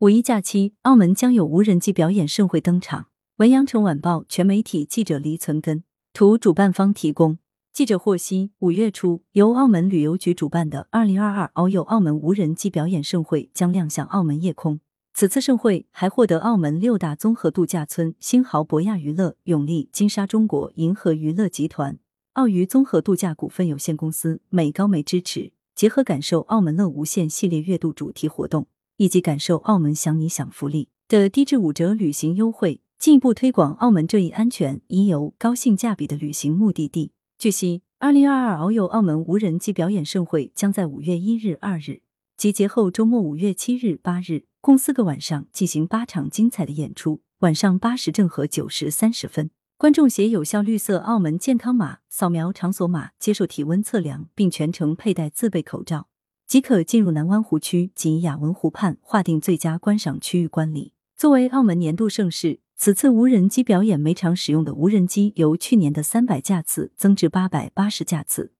[0.00, 3.06] 五一假期，澳门将有无人机表演盛会登场。
[3.36, 7.38] 文阳城晚报全媒体记者黎存根图，主办方提供。
[7.72, 14.80] 记者获悉，五月初由澳门旅游局主办的二零二二遨游澳门无人机表演盛会将亮相澳门夜空。
[15.14, 21.98] 此次盛会还获得澳门六大综合度假村、星豪博亚娱乐、永利、金沙中国、银河娱乐集团、
[22.34, 28.66] 澳娱综合度假股份有限公司、美高梅支持，结合感受澳门乐无限系列月度主题活动。
[28.96, 37.12] 以及感受澳门想你享福利的低至五折旅行优惠，进一步推广澳门这一安全、宜游、高性价比的旅行目的地。
[37.38, 42.00] 据悉，二零二二遨游澳门无人机表演盛会将在五月一日、二日
[42.36, 47.20] 及节后周末五月七日、八日共四个晚上进行八场精彩的演出。
[47.40, 56.08] 晚上八时正和九时三十分，观众携有效绿色澳门健康码扫描场所码，接受体温测量，并全程佩戴自备口罩。
[56.46, 60.92] 即可进入南湾湖区及雅文湖畔划定最佳观赏区域观礼。
[61.16, 68.52] 作为澳门年度盛事，此次无人机表演每场使用的无人机由去年的三百架次增至八百八十架次。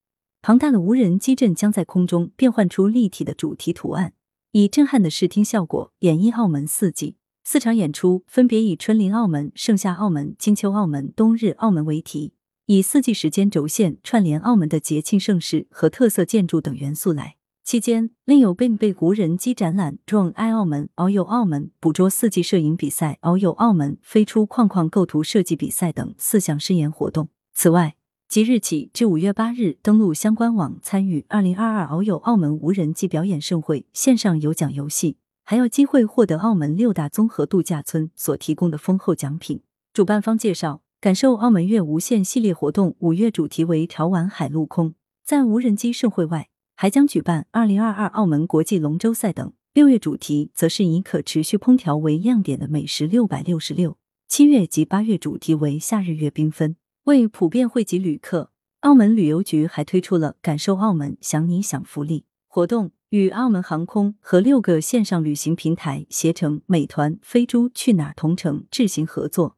[0.42, 4.14] 庞大的无人机阵将在空中变换出立体的主题图案，
[4.50, 7.16] 以震撼的视听效果演绎澳门四季。
[7.44, 12.32] 四场演出分别以春临澳门、盛夏澳门、金秋澳门、冬日澳门为题，
[12.66, 17.35] 以四季时间轴线串联澳门的节庆盛事和特色建筑等元素来。
[17.66, 27.28] 期间，另有并被无人机展览、Drone 爱澳门、遨游澳门、捕捉四季摄影比赛、遨游澳门、飞出框框构图设计比赛等四项试验活动。
[27.52, 27.96] 此外，
[28.28, 39.60] 即日起至五月八日，登录相关网参与二零二二遨游澳门无人机表演盛会线上有奖游戏，还有机会获得澳门六大综合度假村所提供的丰厚奖品。
[39.92, 46.48] 主办方介绍，感受澳门月无限系列活动五月主题为潮玩海陆空，在无人机盛会外。
[46.76, 49.52] 还将举办二零二二澳门国际龙舟赛等。
[49.72, 53.98] 六月主题则是以可持续烹调为亮点的美食六百六十六。
[54.28, 56.76] 七月及八月主题为夏日月缤纷。
[57.04, 69.56] 为普遍惠及旅客，澳门旅游局还推出了感受澳门想你享福利活动，与澳门航空和六个线上旅行平台携程、美团、飞猪、去哪儿同城智行合作，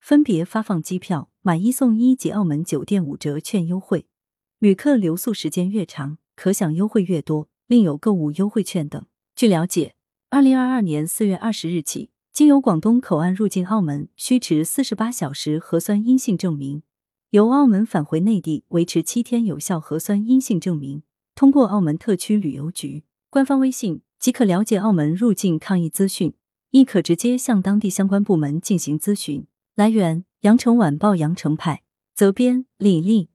[0.00, 4.06] 分别发放机票买一送一及澳门酒店五折券优惠。
[4.58, 6.18] 旅客留宿时间越长。
[6.38, 9.04] 可享优惠越多，另有购物优惠券等。
[9.34, 9.96] 据了解，
[10.30, 16.84] 二零二二年四月二十日起，经由广东口岸入境澳门需持四十八小时核酸阴性证明，
[17.30, 21.02] 由澳门返回内地维持七天有效核酸阴性证明。
[21.34, 26.32] 通过澳门特区旅游局官方微信即可了解澳门入境抗疫资讯，
[26.70, 29.44] 亦可直接向当地相关部门进行咨询。
[29.74, 31.82] 来源：羊城晚报羊城派，
[32.14, 33.30] 责编：李丽。